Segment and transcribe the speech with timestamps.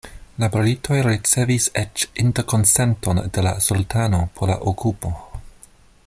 [0.43, 5.13] La britoj ricevis eĉ "interkonsenton” de la sultano por la okupo.